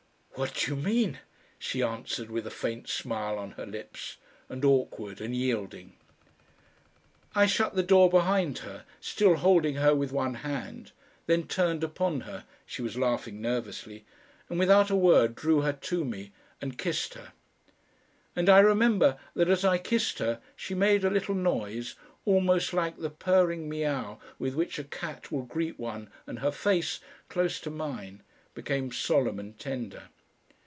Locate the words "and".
4.49-4.65, 5.21-5.35, 14.49-14.57, 16.59-16.75, 18.35-18.49, 26.25-26.39, 29.37-29.59